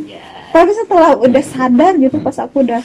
tapi 0.50 0.72
setelah 0.74 1.14
udah 1.14 1.44
sadar 1.46 1.94
gitu 1.98 2.18
pas 2.22 2.38
aku 2.42 2.66
udah 2.66 2.82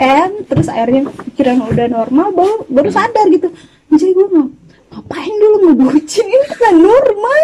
end 0.00 0.34
terus 0.50 0.66
akhirnya 0.66 1.08
pikiran 1.30 1.62
udah 1.66 1.86
normal 1.88 2.28
baru 2.34 2.54
baru 2.66 2.90
sadar 2.90 3.26
gitu. 3.30 3.48
Jadi 3.90 4.12
gue 4.14 4.26
mau 4.30 4.46
ngapain 4.90 5.34
dulu 5.38 5.56
ngebucin? 5.70 6.26
Ini 6.26 6.46
kan 6.54 6.74
normal. 6.74 7.42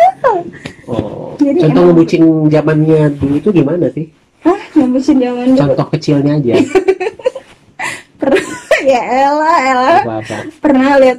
Oh. 0.90 1.34
Jadi 1.38 1.58
contoh 1.62 1.74
emang- 1.74 1.86
ngebucin 1.94 2.22
zamannya 2.50 3.00
dulu 3.18 3.34
itu 3.38 3.48
gimana 3.54 3.86
sih? 3.94 4.06
Hah, 4.42 4.60
ngebucin 4.74 5.16
zaman 5.22 5.46
dulu 5.54 5.60
contoh 5.62 5.86
kecilnya 5.94 6.32
aja. 6.38 6.54
Ya 8.86 9.02
elah 9.02 9.58
elah. 9.66 10.00
Apa 10.06 10.14
apa 10.22 10.36
pernah 10.62 10.94
lihat 11.02 11.18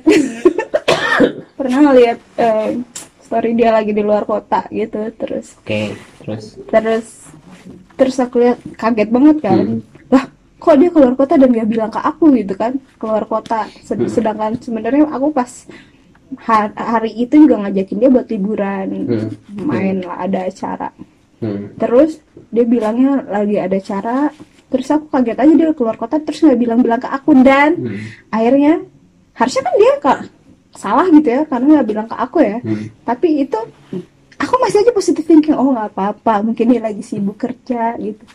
pernah 1.59 1.91
lihat 1.91 2.19
eh, 2.39 2.79
story 3.19 3.59
dia 3.59 3.75
lagi 3.75 3.91
di 3.91 3.99
luar 3.99 4.23
kota 4.23 4.63
gitu 4.71 5.03
terus 5.19 5.59
oke 5.59 5.91
terus? 6.23 6.55
terus 6.71 7.05
terus 7.99 8.15
aku 8.23 8.39
lihat 8.39 8.59
kaget 8.79 9.09
banget 9.11 9.37
kan. 9.43 9.57
Hmm. 9.59 9.79
Kok 10.57 10.75
dia 10.75 10.89
keluar 10.89 11.13
kota 11.13 11.33
dan 11.35 11.49
gak 11.49 11.69
bilang 11.69 11.89
ke 11.89 12.01
aku 12.01 12.33
gitu 12.33 12.53
kan 12.53 12.73
keluar 12.97 13.23
kota 13.23 13.69
Hmm. 13.85 14.07
sedangkan 14.07 14.57
sebenarnya 14.57 15.05
aku 15.07 15.29
pas 15.29 15.51
ha- 16.43 16.73
hari 16.73 17.13
itu 17.15 17.37
juga 17.37 17.61
ngajakin 17.61 17.97
dia 17.97 18.09
buat 18.09 18.27
liburan 18.27 18.87
Hmm. 19.05 19.29
main 19.63 19.95
lah 20.01 20.17
ada 20.19 20.39
acara 20.45 20.89
hmm. 21.39 21.77
terus 21.77 22.19
dia 22.49 22.65
bilangnya 22.65 23.21
lagi 23.23 23.55
ada 23.55 23.75
acara 23.75 24.17
terus 24.67 24.87
aku 24.89 25.07
kaget 25.07 25.37
aja 25.37 25.53
dia 25.53 25.69
keluar 25.71 25.95
kota 25.95 26.17
terus 26.17 26.41
nggak 26.41 26.59
bilang-bilang 26.59 26.99
ke 26.99 27.07
aku 27.07 27.31
dan 27.39 27.77
Hmm. 27.77 27.97
akhirnya 28.27 28.73
harusnya 29.33 29.61
kan 29.61 29.75
dia 29.77 29.93
kak 30.01 30.19
salah 30.73 31.05
gitu 31.07 31.27
ya 31.27 31.41
karena 31.45 31.67
nggak 31.77 31.87
bilang 31.87 32.07
ke 32.07 32.15
aku 32.15 32.37
ya 32.41 32.57
Hmm. 32.59 32.89
tapi 33.01 33.45
itu 33.45 33.59
aku 34.37 34.53
masih 34.57 34.81
aja 34.81 34.91
positive 34.91 35.25
thinking 35.25 35.53
oh 35.53 35.69
nggak 35.69 35.89
apa-apa 35.91 36.41
mungkin 36.41 36.65
dia 36.67 36.81
lagi 36.81 37.01
sibuk 37.01 37.37
kerja 37.37 37.93
gitu 37.97 38.25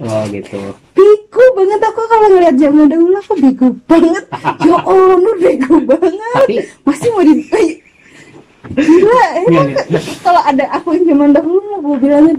oh 0.00 0.22
gitu. 0.28 0.58
Bego 0.92 1.44
banget 1.54 1.80
aku 1.80 2.00
kalau 2.04 2.26
ngeliat 2.28 2.56
zaman 2.56 2.86
dahulu 2.86 3.16
aku 3.16 3.32
bego 3.38 3.68
banget. 3.84 4.24
Ya 4.68 4.76
allah 4.78 5.16
nur 5.16 5.36
bego 5.36 5.74
banget. 5.82 6.12
Tapi 6.34 6.54
masih 6.82 7.08
mau 7.12 7.22
di 7.22 7.34
gila 8.70 9.24
emang 9.40 9.68
Iya, 9.72 9.82
iya. 9.88 10.00
kalau 10.22 10.42
ada 10.44 10.64
aku 10.70 10.94
yang 10.94 11.04
zaman 11.10 11.30
dahulu 11.32 11.58
mau 11.80 11.96
bilangnya 11.96 12.34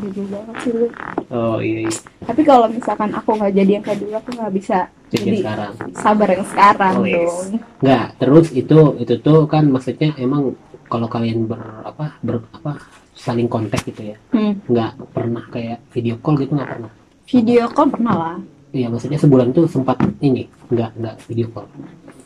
bego 0.00 0.22
banget 0.30 0.54
sih 0.62 0.72
lu 0.72 0.86
oh 1.28 1.58
iya, 1.58 1.78
iya. 1.84 1.92
tapi 2.22 2.40
kalau 2.40 2.66
misalkan 2.68 3.10
aku 3.10 3.30
nggak 3.34 3.52
jadi 3.52 3.70
yang 3.74 3.84
kayak 3.84 3.98
dulu 4.00 4.14
aku 4.14 4.30
nggak 4.32 4.52
bisa 4.54 4.78
jadi 5.10 5.24
jadi 5.24 5.38
sekarang. 5.42 5.72
sabar 5.92 6.28
yang 6.30 6.46
sekarang 6.46 6.94
Oh, 6.94 7.04
yes. 7.04 7.20
dong. 7.20 7.48
Nggak, 7.80 8.06
terus 8.16 8.46
itu 8.52 8.78
itu 8.96 9.14
tuh 9.20 9.38
kan 9.44 9.64
maksudnya 9.66 10.10
emang 10.16 10.42
kalau 10.86 11.06
kalian 11.06 11.44
ber 11.44 11.60
apa 11.84 12.16
ber 12.20 12.36
apa 12.50 12.72
saling 13.12 13.46
kontak 13.46 13.82
gitu 13.84 14.14
ya. 14.14 14.16
Hmm. 14.30 14.58
nggak 14.64 14.92
pernah 15.10 15.44
kayak 15.48 15.78
video 15.90 16.16
call 16.18 16.38
gitu 16.38 16.54
nggak 16.54 16.70
pernah 16.70 16.92
video 17.24 17.68
call 17.70 17.88
pernah 17.90 18.14
lah. 18.14 18.36
Iya 18.74 18.90
maksudnya 18.90 19.16
sebulan 19.16 19.54
tuh 19.54 19.70
sempat 19.70 19.96
ini 20.18 20.50
nggak 20.68 20.90
nggak 20.98 21.14
video 21.30 21.46
call. 21.50 21.66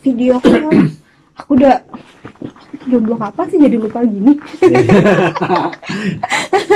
Video 0.01 0.35
call 0.39 0.65
aku 1.39 1.51
udah 1.55 1.75
jomblo 2.89 3.15
apa 3.17 3.41
sih 3.47 3.57
jadi 3.57 3.75
lupa 3.77 4.01
gini. 4.03 4.33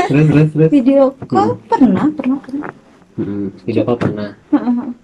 Terus 0.04 0.26
terus 0.30 0.50
terus. 0.54 0.70
Video 0.70 1.04
call 1.26 1.58
pernah 1.66 2.06
pernah 2.14 2.38
pernah. 2.40 2.70
Mm, 3.14 3.48
video 3.66 3.82
call 3.84 3.98
pernah. 3.98 4.30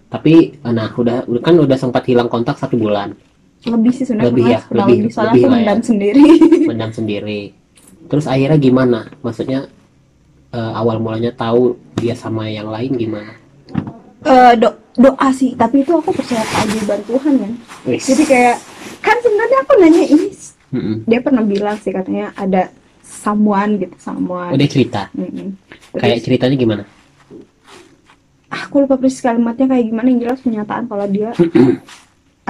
Tapi 0.10 0.34
nah 0.66 0.90
udah 0.92 1.18
kan 1.42 1.56
udah 1.56 1.78
sempat 1.78 2.04
hilang 2.06 2.30
kontak 2.30 2.58
satu 2.58 2.78
bulan. 2.78 3.14
Lebih 3.60 3.92
sih 3.92 4.06
sebenarnya 4.08 4.32
Lebih 4.32 4.44
ya, 4.48 4.60
lebih- 4.72 5.00
lebih, 5.04 5.12
soalnya 5.12 5.34
lebih 5.36 5.44
aku 5.44 5.50
lah 5.50 5.58
ya. 5.60 5.64
mendam 5.66 5.80
sendiri. 5.84 6.24
Mendam 6.64 6.92
sendiri. 6.96 7.42
Terus 8.08 8.26
akhirnya 8.26 8.56
gimana? 8.58 9.00
Maksudnya 9.20 9.60
eh, 10.54 10.72
awal 10.76 10.98
mulanya 11.02 11.32
tahu 11.34 11.78
dia 11.98 12.14
sama 12.18 12.50
yang 12.50 12.70
lain 12.70 12.92
gimana? 12.96 13.34
Eh, 14.26 14.54
do 14.60 14.76
doa 15.00 15.30
sih 15.32 15.56
tapi 15.56 15.88
itu 15.88 15.96
aku 15.96 16.12
percaya 16.12 16.44
keajaiban 16.44 17.00
Tuhan 17.08 17.34
kan? 17.40 17.52
Wis. 17.88 18.04
jadi 18.04 18.24
kayak 18.28 18.58
kan 19.00 19.16
sebenarnya 19.24 19.58
aku 19.64 19.74
nanya 19.80 20.04
ini 20.04 20.28
Mm-mm. 20.76 20.96
dia 21.08 21.20
pernah 21.24 21.42
bilang 21.42 21.80
sih 21.80 21.96
katanya 21.96 22.36
ada 22.36 22.68
someone 23.02 23.80
gitu 23.80 23.96
someone. 23.98 24.54
Udah 24.54 24.68
cerita? 24.70 25.02
Mm-mm. 25.16 25.56
Terus, 25.96 26.02
kayak 26.04 26.20
ceritanya 26.22 26.56
gimana? 26.60 26.84
Aku 28.50 28.82
lupa 28.84 28.98
persis 28.98 29.22
kalimatnya 29.22 29.66
kayak 29.70 29.86
gimana 29.88 30.08
yang 30.10 30.20
jelas 30.26 30.40
pernyataan 30.42 30.86
kalau 30.90 31.06
dia 31.10 31.32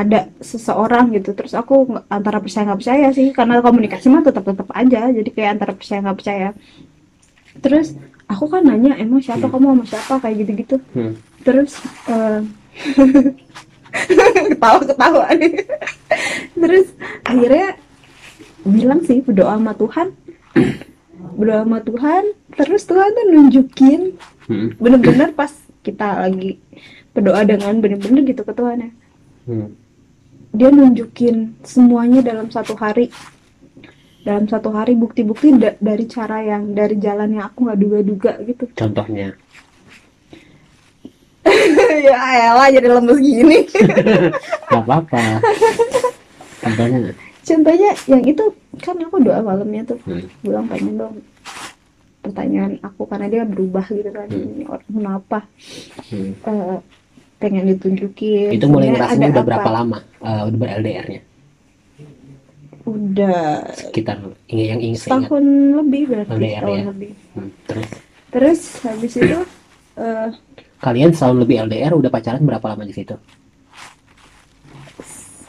ada 0.02 0.32
seseorang 0.40 1.12
gitu. 1.16 1.36
Terus 1.36 1.54
aku 1.54 2.02
antara 2.08 2.40
percaya 2.40 2.72
nggak 2.72 2.80
percaya 2.80 3.08
sih 3.12 3.30
karena 3.36 3.60
komunikasi 3.60 4.08
mah 4.08 4.24
tetap 4.24 4.44
tetap 4.48 4.68
aja. 4.72 5.12
Jadi 5.12 5.30
kayak 5.32 5.60
antara 5.60 5.72
percaya 5.76 6.00
nggak 6.02 6.18
percaya 6.18 6.50
terus 7.60 7.94
aku 8.26 8.46
kan 8.48 8.64
nanya 8.64 8.96
emang 8.96 9.20
siapa? 9.20 9.46
Kamu 9.46 9.76
sama 9.76 9.86
siapa? 9.86 10.14
Kayak 10.20 10.36
gitu 10.42 10.52
gitu 10.58 10.76
Hmm. 10.94 11.14
terus 11.42 11.72
eh, 12.08 12.40
ketawa 14.50 14.80
ketawa. 14.86 15.26
Nih 15.36 15.54
terus 16.54 16.88
akhirnya 17.24 17.68
bilang 18.64 19.02
sih 19.04 19.20
berdoa 19.22 19.56
sama 19.56 19.74
Tuhan. 19.74 20.08
Berdoa 21.36 21.62
sama 21.66 21.80
Tuhan. 21.82 22.24
Terus 22.54 22.84
Tuhan 22.86 23.10
tuh 23.12 23.26
nunjukin 23.30 24.02
Hmm. 24.50 24.74
bener-bener 24.82 25.30
pas 25.30 25.54
kita 25.86 26.26
lagi 26.26 26.58
berdoa 27.14 27.46
dengan 27.46 27.78
bener-bener 27.78 28.26
gitu 28.26 28.42
ke 28.42 28.50
Tuhan 28.50 28.82
ya. 28.82 28.92
Hmm. 29.46 29.70
dia 30.50 30.74
nunjukin 30.74 31.54
semuanya 31.62 32.26
dalam 32.26 32.50
satu 32.50 32.74
hari 32.74 33.14
dalam 34.20 34.46
satu 34.46 34.70
hari 34.70 34.94
bukti-bukti 34.94 35.56
da- 35.56 35.78
dari 35.78 36.06
cara 36.06 36.42
yang 36.42 36.72
dari 36.72 36.96
jalan 36.96 37.32
yang 37.32 37.46
aku 37.46 37.66
nggak 37.66 37.80
duga-duga 37.80 38.32
gitu 38.44 38.64
Contohnya. 38.82 39.32
ya 42.00 42.18
elah 42.46 42.70
jadi 42.70 42.88
lemes 42.90 43.18
gini 43.18 43.58
Gak 44.70 44.80
apa-apa. 44.80 45.42
Contohnya. 46.60 47.12
contohnya 47.42 47.90
yang 48.06 48.22
itu 48.24 48.44
kan 48.78 48.94
aku 49.00 49.18
doa 49.20 49.42
malamnya 49.42 49.82
tuh 49.84 49.98
Hmm. 50.04 50.22
bilang 50.40 50.66
pengen 50.68 50.94
dong 50.96 51.16
pertanyaan 52.22 52.78
aku 52.80 53.10
karena 53.10 53.26
dia 53.28 53.44
berubah 53.44 53.82
gitu 53.88 54.06
kan 54.08 54.28
Hmm. 54.28 54.46
ini 54.54 54.64
orang 54.64 54.86
kenapa 54.86 55.40
Hmm. 56.06 56.32
Eh, 56.38 56.78
pengen 57.40 57.66
ditunjukin 57.68 58.52
Itu 58.52 58.68
mulai 58.68 58.94
ada 58.94 59.16
udah 59.18 59.32
apa. 59.34 59.42
berapa 59.42 59.70
lama? 59.72 59.98
eh, 60.20 60.42
udah 60.46 60.58
ber-LDR-nya? 60.60 61.22
Udah 62.90 63.40
Sekitar 63.72 64.18
yang 64.48 64.80
ingat 64.80 65.06
setahun 65.06 65.44
lebih 65.76 66.02
berarti 66.08 66.32
LDR 66.32 66.50
setahun 66.58 66.74
ya. 66.74 66.86
lebih 66.90 67.12
Hmm. 67.30 67.50
Terus 67.66 67.88
terus 68.30 68.60
habis 68.82 69.14
itu 69.14 69.40
eh, 70.02 70.30
kalian 70.80 71.12
selalu 71.12 71.38
lebih 71.44 71.56
LDR 71.66 71.92
udah 71.94 72.10
pacaran 72.10 72.42
berapa 72.42 72.66
lama 72.68 72.84
di 72.84 72.94
situ? 72.94 73.16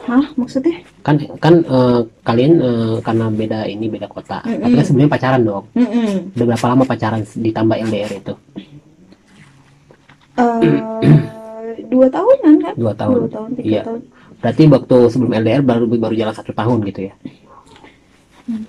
hah 0.01 0.25
maksudnya 0.33 0.81
Kan 1.01 1.15
kan 1.37 1.61
eh, 1.61 1.99
kalian 2.21 2.53
eh, 2.57 2.95
karena 2.99 3.25
beda 3.29 3.59
ini 3.65 3.85
beda 3.87 4.05
kota. 4.05 4.41
Mm-mm. 4.41 4.61
Tapi 4.61 4.73
kan 4.75 4.85
sebelumnya 4.85 5.11
pacaran 5.11 5.41
dong. 5.41 5.65
Mm-mm. 5.73 6.33
Udah 6.33 6.45
berapa 6.47 6.65
lama 6.67 6.83
pacaran 6.83 7.21
ditambah 7.27 7.77
LDR 7.81 8.11
itu? 8.15 8.33
Eh, 10.37 10.79
dua 11.91 12.07
tahunan 12.07 12.55
kan 12.59 12.73
Dua 12.75 12.93
tahun. 12.93 13.17
dua 13.19 13.29
tahun 13.31 13.49
tiga 13.55 13.67
Iya. 13.67 13.81
tahun 13.83 14.01
Berarti 14.41 14.63
waktu 14.67 14.97
sebelum 15.07 15.31
LDR 15.31 15.61
baru 15.61 15.85
baru 15.87 16.13
jalan 16.17 16.33
satu 16.33 16.51
tahun 16.51 16.81
gitu 16.89 17.09
ya? 17.09 17.13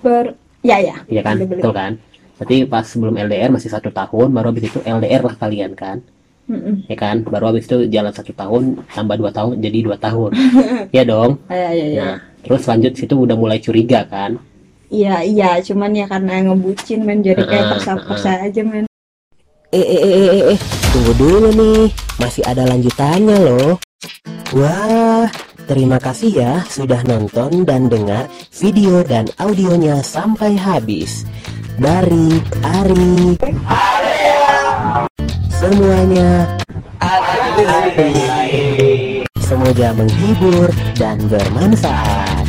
ber 0.05 0.37
ya 0.62 0.79
ya 0.79 0.97
Iya 1.09 1.23
kan? 1.25 1.37
Boleh, 1.41 1.49
boleh. 1.49 1.62
Betul 1.64 1.73
kan? 1.75 1.93
Berarti 2.38 2.57
pas 2.69 2.85
sebelum 2.85 3.14
LDR 3.17 3.50
masih 3.50 3.71
satu 3.73 3.88
tahun, 3.91 4.29
baru 4.31 4.52
habis 4.52 4.69
itu 4.69 4.79
LDR 4.85 5.23
lah 5.25 5.35
kalian 5.35 5.73
kan? 5.73 6.02
Mm-mm. 6.47 6.85
Ya 6.87 6.97
kan? 6.99 7.23
Baru 7.25 7.50
habis 7.55 7.64
itu 7.67 7.87
jalan 7.88 8.12
satu 8.12 8.35
tahun, 8.35 8.83
tambah 8.93 9.17
dua 9.17 9.31
tahun, 9.31 9.59
jadi 9.59 9.79
dua 9.83 9.97
tahun. 9.97 10.31
Iya 10.95 11.02
dong. 11.09 11.41
ya 11.49 11.71
ya 11.73 11.87
ya 11.88 12.05
Nah, 12.05 12.17
terus 12.45 12.62
lanjut 12.69 12.93
situ 12.93 13.14
udah 13.17 13.33
mulai 13.33 13.57
curiga 13.59 14.05
kan? 14.05 14.37
iya 14.93 15.25
iya 15.25 15.57
cuman 15.64 15.88
ya 15.97 16.05
karena 16.05 16.52
ngebucin 16.52 17.00
men 17.00 17.25
jadi 17.25 17.41
kayak 17.41 17.64
Heeh, 17.64 17.71
persa-persa 17.73 18.45
aja 18.45 18.61
men 18.61 18.85
Eh, 19.73 19.81
eh, 19.81 20.00
eh, 20.05 20.12
eh, 20.29 20.43
eh, 20.52 20.59
tunggu 20.93 21.12
dulu 21.17 21.49
nih, 21.49 21.88
masih 22.21 22.45
ada 22.45 22.69
lanjutannya 22.69 23.41
loh. 23.41 23.81
Wah, 24.52 25.25
terima 25.73 25.97
kasih 25.97 26.31
ya 26.37 26.52
sudah 26.69 27.00
nonton 27.09 27.64
dan 27.64 27.88
dengar 27.88 28.29
video 28.52 29.00
dan 29.00 29.25
audionya 29.41 30.05
sampai 30.05 30.52
habis. 30.52 31.25
Dari 31.81 32.45
Ari. 32.61 33.41
Semuanya 35.49 36.61
Semoga 39.41 39.88
menghibur 39.97 40.69
dan 41.00 41.17
bermanfaat. 41.33 42.42